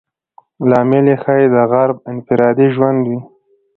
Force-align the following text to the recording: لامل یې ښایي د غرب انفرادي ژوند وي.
لامل 0.69 1.05
یې 1.11 1.15
ښایي 1.23 1.47
د 1.53 1.57
غرب 1.71 1.97
انفرادي 2.11 2.67
ژوند 2.75 3.01
وي. 3.09 3.19